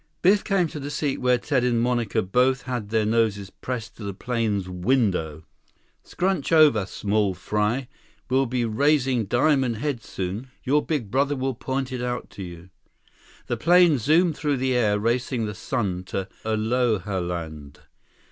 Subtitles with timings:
[0.23, 4.03] Biff came to the seat where Ted and Monica both had their noses pressed to
[4.03, 5.43] the plane's window.
[6.01, 7.87] "Scrunch over, small fry.
[8.27, 10.49] We'll be raising Diamond Head soon.
[10.63, 12.71] Your big brother will point it out to you."
[13.45, 17.81] The plane zoomed through the air, racing the sun to Alohaland.